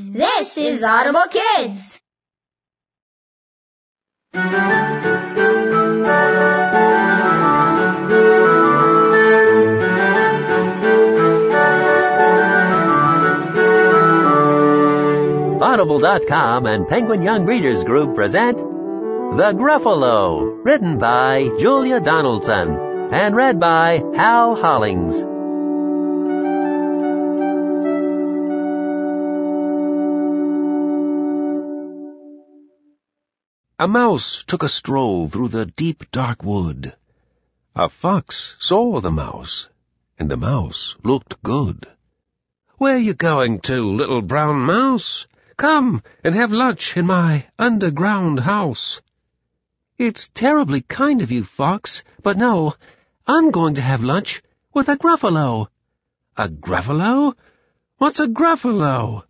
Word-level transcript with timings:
This 0.00 0.56
is 0.56 0.84
Audible 0.84 1.24
Kids. 1.28 1.98
Audible.com 15.60 16.66
and 16.66 16.88
Penguin 16.88 17.22
Young 17.22 17.44
Readers 17.46 17.82
Group 17.82 18.14
present 18.14 18.56
The 18.56 19.52
Gruffalo, 19.52 20.64
written 20.64 20.98
by 20.98 21.50
Julia 21.58 21.98
Donaldson 21.98 23.10
and 23.10 23.34
read 23.34 23.58
by 23.58 24.04
Hal 24.14 24.54
Hollings. 24.54 25.27
A 33.80 33.86
mouse 33.86 34.42
took 34.44 34.64
a 34.64 34.68
stroll 34.68 35.28
through 35.28 35.50
the 35.50 35.64
deep 35.64 36.10
dark 36.10 36.42
wood. 36.42 36.96
A 37.76 37.88
fox 37.88 38.56
saw 38.58 38.98
the 38.98 39.12
mouse, 39.12 39.68
and 40.18 40.28
the 40.28 40.36
mouse 40.36 40.96
looked 41.04 41.40
good. 41.44 41.86
Where 42.78 42.98
you 42.98 43.14
going 43.14 43.60
to, 43.70 43.92
little 43.92 44.20
brown 44.20 44.56
mouse? 44.62 45.28
Come 45.56 46.02
and 46.24 46.34
have 46.34 46.50
lunch 46.50 46.96
in 46.96 47.06
my 47.06 47.46
underground 47.56 48.40
house. 48.40 49.00
It's 49.96 50.28
terribly 50.28 50.80
kind 50.80 51.22
of 51.22 51.30
you, 51.30 51.44
Fox, 51.44 52.02
but 52.20 52.36
no, 52.36 52.74
I'm 53.28 53.52
going 53.52 53.76
to 53.76 53.82
have 53.82 54.02
lunch 54.02 54.42
with 54.74 54.88
a 54.88 54.96
Gruffalo. 54.96 55.68
A 56.36 56.48
Gruffalo? 56.48 57.34
What's 57.98 58.18
a 58.18 58.26
Gruffalo? 58.26 59.22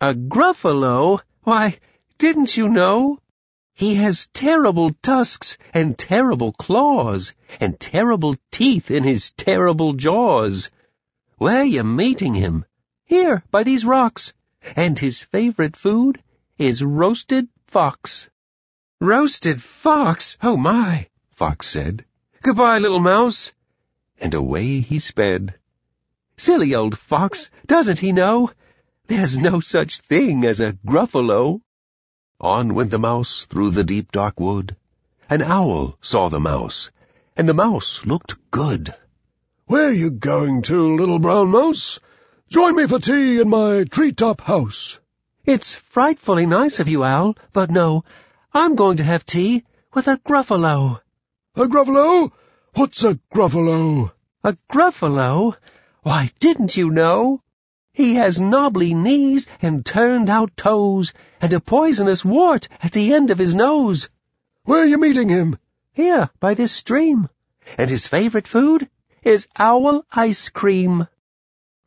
A 0.00 0.14
Gruffalo? 0.14 1.20
Why, 1.44 1.78
didn't 2.18 2.56
you 2.56 2.68
know? 2.68 3.20
He 3.78 3.94
has 3.94 4.26
terrible 4.34 4.90
tusks 5.04 5.56
and 5.72 5.96
terrible 5.96 6.50
claws 6.52 7.32
and 7.60 7.78
terrible 7.78 8.34
teeth 8.50 8.90
in 8.90 9.04
his 9.04 9.30
terrible 9.30 9.92
jaws. 9.92 10.68
Where 11.36 11.62
you 11.62 11.84
meeting 11.84 12.34
him? 12.34 12.64
Here, 13.04 13.44
by 13.52 13.62
these 13.62 13.84
rocks. 13.84 14.32
And 14.74 14.98
his 14.98 15.22
favorite 15.22 15.76
food 15.76 16.20
is 16.58 16.82
roasted 16.82 17.46
fox. 17.68 18.28
Roasted 19.00 19.62
fox? 19.62 20.36
Oh 20.42 20.56
my, 20.56 21.06
Fox 21.30 21.68
said. 21.68 22.04
Goodbye, 22.42 22.78
little 22.78 22.98
mouse. 22.98 23.52
And 24.20 24.34
away 24.34 24.80
he 24.80 24.98
sped. 24.98 25.54
Silly 26.36 26.74
old 26.74 26.98
fox, 26.98 27.48
doesn't 27.68 28.00
he 28.00 28.10
know? 28.10 28.50
There's 29.06 29.38
no 29.38 29.60
such 29.60 30.00
thing 30.00 30.44
as 30.44 30.58
a 30.58 30.72
gruffalo. 30.84 31.60
On 32.40 32.72
went 32.72 32.92
the 32.92 33.00
mouse 33.00 33.46
through 33.46 33.70
the 33.70 33.82
deep 33.82 34.12
dark 34.12 34.38
wood. 34.38 34.76
An 35.28 35.42
owl 35.42 35.98
saw 36.00 36.28
the 36.28 36.38
mouse, 36.38 36.88
and 37.36 37.48
the 37.48 37.52
mouse 37.52 38.06
looked 38.06 38.36
good. 38.52 38.94
Where 39.66 39.88
are 39.88 39.92
you 39.92 40.10
going 40.10 40.62
to, 40.62 40.96
little 40.96 41.18
brown 41.18 41.50
mouse? 41.50 41.98
Join 42.48 42.76
me 42.76 42.86
for 42.86 43.00
tea 43.00 43.40
in 43.40 43.48
my 43.48 43.82
tree-top 43.82 44.40
house. 44.40 45.00
It's 45.44 45.74
frightfully 45.74 46.46
nice 46.46 46.78
of 46.78 46.86
you, 46.86 47.02
Owl, 47.02 47.34
but 47.52 47.72
no, 47.72 48.04
I'm 48.54 48.76
going 48.76 48.98
to 48.98 49.02
have 49.04 49.26
tea 49.26 49.64
with 49.92 50.06
a 50.06 50.18
gruffalo. 50.18 51.00
A 51.56 51.66
gruffalo? 51.66 52.30
What's 52.74 53.02
a 53.02 53.18
gruffalo? 53.34 54.12
A 54.44 54.56
gruffalo? 54.72 55.56
Why, 56.02 56.30
didn't 56.38 56.76
you 56.76 56.90
know? 56.90 57.42
He 57.98 58.14
has 58.14 58.40
knobbly 58.40 58.94
knees 58.94 59.48
and 59.60 59.84
turned-out 59.84 60.56
toes, 60.56 61.12
and 61.40 61.52
a 61.52 61.58
poisonous 61.58 62.24
wart 62.24 62.68
at 62.80 62.92
the 62.92 63.12
end 63.12 63.32
of 63.32 63.38
his 63.38 63.56
nose. 63.56 64.08
Where 64.62 64.84
are 64.84 64.86
you 64.86 64.98
meeting 64.98 65.28
him? 65.28 65.58
Here, 65.94 66.30
by 66.38 66.54
this 66.54 66.70
stream. 66.70 67.28
And 67.76 67.90
his 67.90 68.06
favorite 68.06 68.46
food 68.46 68.88
is 69.24 69.48
owl 69.58 70.06
ice 70.12 70.48
cream. 70.48 71.08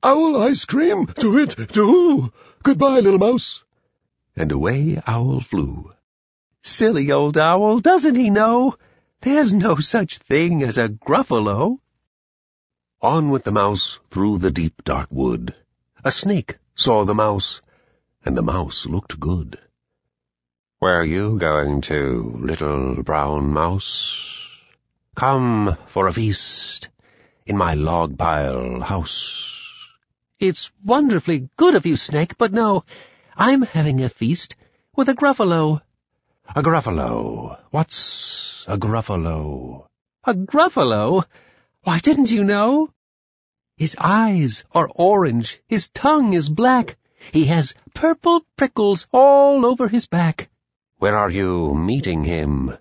Owl 0.04 0.36
ice 0.42 0.66
cream? 0.66 1.08
To 1.22 1.38
it, 1.38 1.52
to 1.52 1.86
who? 1.86 2.34
Goodbye, 2.62 3.00
little 3.00 3.18
mouse. 3.18 3.64
And 4.36 4.52
away 4.52 5.02
Owl 5.08 5.40
flew. 5.40 5.94
Silly 6.62 7.10
old 7.10 7.38
owl, 7.38 7.80
doesn't 7.80 8.16
he 8.16 8.30
know? 8.30 8.76
There's 9.22 9.54
no 9.54 9.78
such 9.78 10.18
thing 10.18 10.62
as 10.62 10.78
a 10.78 10.90
gruffalo. 10.90 11.80
On 13.02 13.30
went 13.30 13.46
the 13.46 13.54
mouse 13.54 14.00
through 14.10 14.40
the 14.40 14.52
deep 14.52 14.84
dark 14.84 15.08
wood. 15.10 15.56
A 16.04 16.10
snake 16.10 16.58
saw 16.74 17.06
the 17.06 17.14
mouse, 17.14 17.62
and 18.26 18.36
the 18.36 18.42
mouse 18.42 18.88
looked 18.88 19.20
good. 19.20 19.60
Where 20.80 21.00
are 21.00 21.06
you 21.06 21.38
going 21.38 21.82
to, 21.82 22.38
little 22.40 23.04
brown 23.04 23.54
mouse? 23.54 24.50
Come 25.16 25.78
for 25.90 26.08
a 26.08 26.14
feast 26.14 26.90
in 27.46 27.56
my 27.56 27.76
log 27.76 28.18
pile 28.18 28.80
house. 28.80 29.88
It's 30.40 30.72
wonderfully 30.84 31.50
good 31.56 31.76
of 31.76 31.86
you, 31.86 31.96
Snake, 31.96 32.36
but 32.36 32.52
no, 32.52 32.84
I'm 33.38 33.62
having 33.62 34.02
a 34.02 34.10
feast 34.10 34.56
with 34.96 35.08
a 35.08 35.14
gruffalo. 35.14 35.82
A 36.56 36.64
gruffalo? 36.64 37.60
What's 37.70 38.66
a 38.68 38.76
gruffalo? 38.76 39.86
A 40.24 40.34
gruffalo? 40.34 41.26
Why, 41.84 42.00
didn't 42.00 42.32
you 42.32 42.44
know? 42.44 42.90
His 43.82 43.96
eyes 44.00 44.64
are 44.74 44.92
orange, 44.94 45.60
his 45.68 45.90
tongue 45.90 46.34
is 46.34 46.50
black, 46.50 46.98
he 47.32 47.46
has 47.46 47.74
purple 47.96 48.46
prickles 48.56 49.08
all 49.12 49.66
over 49.66 49.88
his 49.88 50.06
back. 50.06 50.52
Where 51.00 51.18
are 51.18 51.32
you 51.32 51.74
meeting 51.74 52.24
him? 52.24 52.78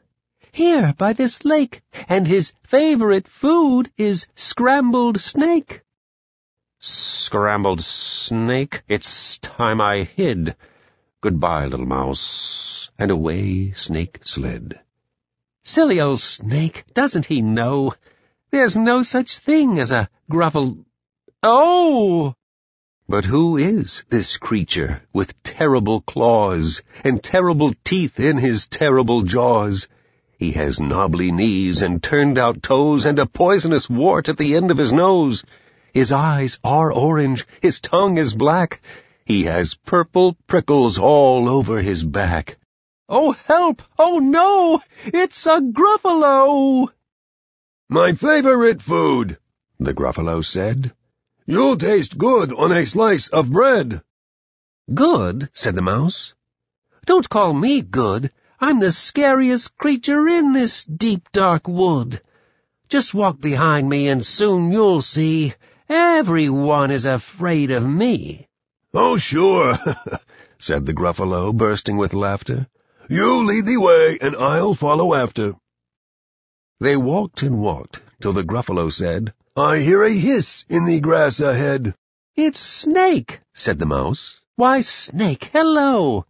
Here, 0.52 0.92
by 0.98 1.14
this 1.14 1.42
lake, 1.42 1.80
and 2.06 2.26
his 2.26 2.52
favorite 2.64 3.28
food 3.28 3.90
is 3.96 4.26
scrambled 4.34 5.18
snake. 5.18 5.80
Scrambled 6.80 7.80
snake, 7.80 8.82
it's 8.86 9.38
time 9.38 9.80
I 9.80 10.02
hid. 10.02 10.54
Goodbye, 11.22 11.64
little 11.64 11.86
mouse. 11.86 12.90
And 12.98 13.10
away 13.10 13.72
Snake 13.72 14.20
slid. 14.24 14.78
Silly 15.62 15.98
old 15.98 16.20
Snake, 16.20 16.84
doesn't 16.92 17.24
he 17.24 17.40
know? 17.40 17.94
There's 18.50 18.76
no 18.76 19.02
such 19.02 19.38
thing 19.38 19.78
as 19.78 19.92
a 19.92 20.10
gruffle... 20.30 20.84
Oh! 21.42 22.34
But 23.08 23.24
who 23.24 23.56
is 23.56 24.04
this 24.10 24.36
creature 24.36 25.00
with 25.10 25.42
terrible 25.42 26.02
claws 26.02 26.82
and 27.02 27.22
terrible 27.22 27.72
teeth 27.82 28.20
in 28.20 28.36
his 28.36 28.66
terrible 28.66 29.22
jaws? 29.22 29.88
He 30.38 30.52
has 30.52 30.80
knobbly 30.80 31.32
knees 31.32 31.80
and 31.80 32.02
turned-out 32.02 32.62
toes 32.62 33.06
and 33.06 33.18
a 33.18 33.24
poisonous 33.24 33.88
wart 33.88 34.28
at 34.28 34.36
the 34.36 34.54
end 34.54 34.70
of 34.70 34.76
his 34.76 34.92
nose. 34.92 35.42
His 35.94 36.12
eyes 36.12 36.58
are 36.62 36.92
orange, 36.92 37.46
his 37.62 37.80
tongue 37.80 38.18
is 38.18 38.34
black. 38.34 38.82
He 39.24 39.44
has 39.44 39.76
purple 39.76 40.36
prickles 40.46 40.98
all 40.98 41.48
over 41.48 41.80
his 41.80 42.04
back. 42.04 42.58
Oh, 43.08 43.32
help! 43.32 43.80
Oh, 43.98 44.18
no! 44.18 44.82
It's 45.06 45.46
a 45.46 45.62
Gruffalo! 45.62 46.88
My 47.88 48.12
favorite 48.12 48.82
food, 48.82 49.38
the 49.78 49.94
Gruffalo 49.94 50.44
said. 50.44 50.92
You'll 51.50 51.76
taste 51.76 52.16
good 52.16 52.52
on 52.52 52.70
a 52.70 52.86
slice 52.86 53.26
of 53.26 53.50
bread. 53.50 54.02
Good, 54.94 55.50
said 55.52 55.74
the 55.74 55.82
mouse. 55.82 56.32
Don't 57.06 57.28
call 57.28 57.52
me 57.52 57.80
good. 57.80 58.30
I'm 58.60 58.78
the 58.78 58.92
scariest 58.92 59.76
creature 59.76 60.28
in 60.28 60.52
this 60.52 60.84
deep 60.84 61.28
dark 61.32 61.66
wood. 61.66 62.22
Just 62.88 63.14
walk 63.14 63.40
behind 63.40 63.88
me 63.88 64.06
and 64.06 64.24
soon 64.24 64.70
you'll 64.70 65.02
see 65.02 65.54
everyone 65.88 66.92
is 66.92 67.04
afraid 67.04 67.72
of 67.72 67.84
me. 67.84 68.46
Oh, 68.94 69.16
sure, 69.16 69.76
said 70.60 70.86
the 70.86 70.94
Gruffalo, 70.94 71.52
bursting 71.52 71.96
with 71.96 72.14
laughter. 72.14 72.68
You 73.08 73.44
lead 73.44 73.66
the 73.66 73.78
way 73.78 74.18
and 74.20 74.36
I'll 74.36 74.74
follow 74.74 75.14
after. 75.14 75.56
They 76.78 76.96
walked 76.96 77.42
and 77.42 77.58
walked 77.58 78.02
till 78.20 78.34
the 78.34 78.44
Gruffalo 78.44 78.92
said, 78.92 79.34
I 79.56 79.80
hear 79.80 80.04
a 80.04 80.12
hiss 80.12 80.64
in 80.68 80.84
the 80.84 81.00
grass 81.00 81.40
ahead. 81.40 81.96
It's 82.36 82.60
Snake, 82.60 83.40
said 83.52 83.80
the 83.80 83.86
mouse. 83.86 84.40
Why, 84.54 84.80
Snake, 84.80 85.50
hello. 85.52 86.24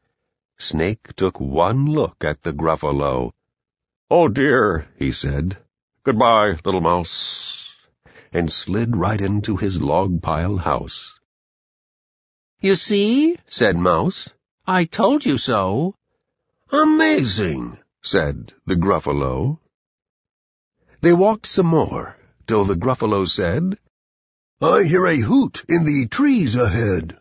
Snake 0.56 1.14
took 1.17 1.38
one 1.38 1.84
look 1.84 2.25
at 2.25 2.43
the 2.43 2.55
Gruffalo. 2.55 3.32
Oh 4.11 4.28
dear, 4.28 4.88
he 4.99 5.11
said. 5.11 5.58
Goodbye, 6.02 6.58
little 6.64 6.81
mouse, 6.81 7.76
and 8.32 8.50
slid 8.50 8.96
right 8.96 9.20
into 9.20 9.58
his 9.58 9.82
log 9.82 10.23
pile 10.23 10.56
house. 10.56 11.20
You 12.61 12.75
see, 12.75 13.38
said 13.49 13.76
Mouse, 13.76 14.31
I 14.66 14.87
told 14.87 15.26
you 15.26 15.37
so. 15.37 15.94
Amazing, 16.73 17.78
said 18.00 18.55
the 18.64 18.76
Gruffalo. 18.76 19.58
They 21.02 21.12
walked 21.12 21.46
some 21.46 21.66
more, 21.66 22.16
till 22.50 22.64
the 22.64 22.75
Gruffalo 22.75 23.29
said, 23.29 23.79
I 24.61 24.82
hear 24.82 25.06
a 25.06 25.17
hoot 25.17 25.64
in 25.69 25.85
the 25.85 26.08
trees 26.08 26.56
ahead. 26.56 27.17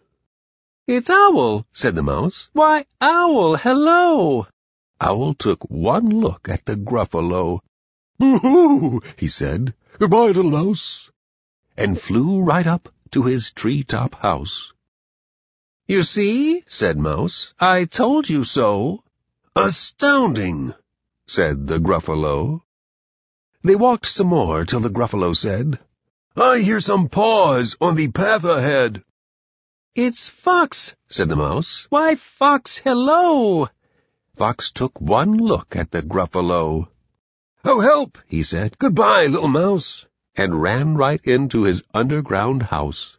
It's 0.88 1.08
Owl, 1.08 1.68
said 1.72 1.94
the 1.94 2.02
mouse. 2.02 2.50
Why, 2.54 2.88
Owl, 3.00 3.56
hello. 3.56 4.48
Owl 5.00 5.36
took 5.36 5.70
one 5.70 6.10
look 6.10 6.50
at 6.50 6.66
the 6.66 6.76
Gruffalo. 6.76 7.60
Boo-hoo, 8.18 9.04
he 9.18 9.28
said. 9.28 9.76
Goodbye, 10.00 10.32
little 10.34 10.50
mouse. 10.50 11.12
And 11.78 12.02
flew 12.02 12.42
right 12.42 12.66
up 12.66 12.90
to 13.12 13.22
his 13.22 13.52
tree-top 13.52 14.16
house. 14.16 14.74
You 15.88 16.02
see, 16.02 16.64
said 16.68 16.98
Mouse, 16.98 17.54
I 17.60 17.86
told 17.86 18.28
you 18.28 18.44
so. 18.44 19.04
Astounding, 19.56 20.74
said 21.28 21.68
the 21.68 21.78
Gruffalo. 21.78 22.64
They 23.62 23.76
walked 23.76 24.06
some 24.06 24.28
more 24.28 24.64
till 24.64 24.80
the 24.80 24.90
Gruffalo 24.90 25.36
said, 25.36 25.80
I 26.34 26.60
hear 26.60 26.80
some 26.80 27.10
paws 27.10 27.76
on 27.82 27.96
the 27.96 28.08
path 28.08 28.46
ahead. 28.46 29.04
It's 29.94 30.30
Fox, 30.30 30.96
said 31.10 31.28
the 31.28 31.36
mouse. 31.36 31.86
Why, 31.90 32.16
Fox, 32.16 32.78
hello! 32.78 33.68
Fox 34.38 34.72
took 34.72 35.02
one 35.02 35.34
look 35.34 35.76
at 35.76 35.92
the 35.92 36.02
Gruffalo. 36.02 36.88
Oh, 37.66 37.82
help, 37.82 38.18
he 38.28 38.44
said. 38.44 38.78
Goodbye, 38.78 39.28
little 39.28 39.50
mouse. 39.50 40.06
And 40.36 40.62
ran 40.62 40.96
right 40.96 41.20
into 41.26 41.64
his 41.64 41.84
underground 41.94 42.64
house. 42.64 43.18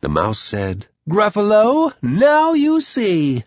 The 0.00 0.08
mouse 0.08 0.38
said, 0.38 0.86
Gruffalo, 1.08 1.92
now 2.00 2.52
you 2.52 2.80
see. 2.80 3.42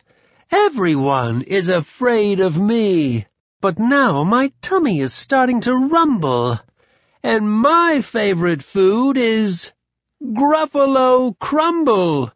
Everyone 0.52 1.44
is 1.44 1.70
afraid 1.70 2.42
of 2.42 2.60
me. 2.60 3.26
But 3.60 3.80
now 3.80 4.24
my 4.24 4.54
tummy 4.62 5.00
is 5.00 5.14
starting 5.14 5.62
to 5.62 5.76
rumble. 5.76 6.60
And 7.24 7.52
my 7.52 8.02
favorite 8.02 8.62
food 8.62 9.18
is 9.18 9.72
Gruffalo 10.24 11.38
Crumble. 11.40 12.32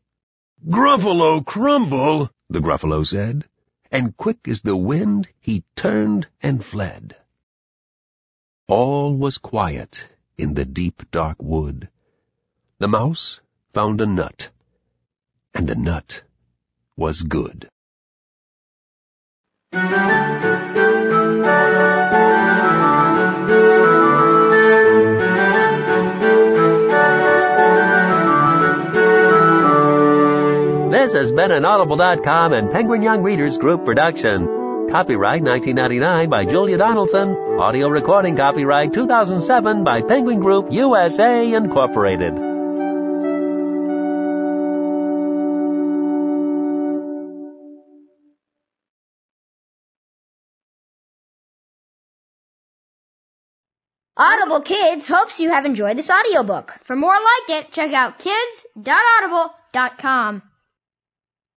Gruffalo 0.67 1.45
Crumble, 1.45 2.29
the 2.49 2.59
Gruffalo 2.59 3.05
said, 3.05 3.45
and 3.91 4.17
quick 4.17 4.47
as 4.47 4.61
the 4.61 4.75
wind 4.75 5.27
he 5.39 5.63
turned 5.75 6.27
and 6.41 6.63
fled. 6.63 7.15
All 8.67 9.15
was 9.15 9.37
quiet 9.37 10.07
in 10.37 10.55
the 10.55 10.65
deep 10.65 11.03
dark 11.11 11.41
wood. 11.41 11.89
The 12.79 12.87
mouse 12.87 13.41
found 13.73 14.01
a 14.01 14.05
nut, 14.05 14.49
and 15.53 15.67
the 15.67 15.75
nut 15.75 16.23
was 16.95 17.21
good. 17.21 17.69
Has 31.21 31.31
been 31.31 31.51
an 31.51 31.65
Audible.com 31.65 32.51
and 32.51 32.71
Penguin 32.71 33.03
Young 33.03 33.21
Readers 33.21 33.59
Group 33.59 33.85
production. 33.85 34.87
Copyright 34.89 35.43
1999 35.43 36.31
by 36.31 36.45
Julia 36.45 36.79
Donaldson. 36.79 37.37
Audio 37.59 37.89
recording 37.89 38.35
copyright 38.35 38.91
2007 38.91 39.83
by 39.83 40.01
Penguin 40.01 40.39
Group 40.39 40.71
USA 40.71 41.53
Incorporated. 41.53 42.33
Audible 54.17 54.61
Kids 54.61 55.07
hopes 55.07 55.39
you 55.39 55.51
have 55.51 55.65
enjoyed 55.65 55.97
this 55.97 56.09
audiobook. 56.09 56.73
For 56.85 56.95
more 56.95 57.13
like 57.13 57.59
it, 57.59 57.71
check 57.71 57.93
out 57.93 58.17
kids.audible.com. 58.17 60.41